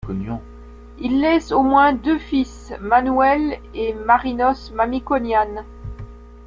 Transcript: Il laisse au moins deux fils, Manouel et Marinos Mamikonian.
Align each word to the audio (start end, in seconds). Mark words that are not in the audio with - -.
Il 0.97 1.21
laisse 1.21 1.51
au 1.51 1.61
moins 1.61 1.93
deux 1.93 2.17
fils, 2.17 2.73
Manouel 2.81 3.59
et 3.75 3.93
Marinos 3.93 4.71
Mamikonian. 4.73 5.63